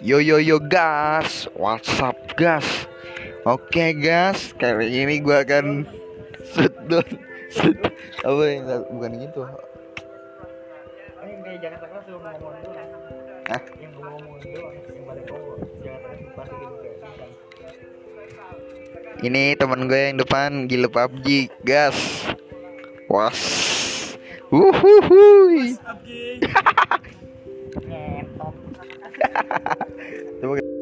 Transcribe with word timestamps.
Yo 0.00 0.16
yo 0.16 0.40
yo 0.40 0.56
gas, 0.56 1.44
WhatsApp 1.52 2.32
gas. 2.32 2.88
Oke 3.44 3.92
gas, 4.00 4.56
kali 4.56 4.88
ini 4.88 5.20
gua 5.20 5.44
akan 5.44 5.84
shutdown. 6.40 7.04
Shoot, 7.50 7.82
apa 8.22 8.42
yang 8.46 8.62
bukan 8.94 9.10
gitu? 9.26 9.42
Lu 12.10 12.18
mau 12.18 12.32
ngomong. 12.32 12.74
Hah? 13.50 13.62
Yang 13.76 13.92
ngomong 13.98 14.36
yang 14.42 15.06
pada 15.06 15.22
cowok. 15.26 15.56
Kayak 15.82 16.00
bintang. 16.16 16.54
Ini 19.20 19.44
teman 19.60 19.84
gue 19.84 20.00
yang 20.00 20.18
depan 20.18 20.50
gila 20.64 20.88
PUBG, 20.88 21.52
gas. 21.60 22.24
Was. 23.10 23.40
Uhuhui. 24.50 25.76
Ngetot. 27.90 28.54
ते 30.42 30.46
बघा 30.46 30.79